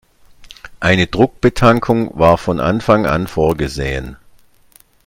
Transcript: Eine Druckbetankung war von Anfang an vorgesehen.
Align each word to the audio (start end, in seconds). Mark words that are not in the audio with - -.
Eine 0.79 1.05
Druckbetankung 1.05 2.17
war 2.17 2.39
von 2.39 2.59
Anfang 2.59 3.05
an 3.05 3.27
vorgesehen. 3.27 4.17